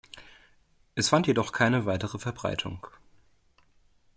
[0.95, 2.87] Es fand jedoch keine weite Verbreitung.